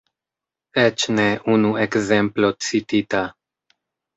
[0.83, 1.25] Eĉ ne
[1.57, 3.25] unu ekzemplo citita.